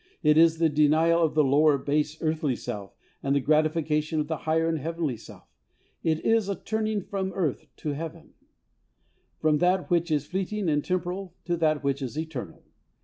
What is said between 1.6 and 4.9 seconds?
base, earthly self, and the gratification of the higher and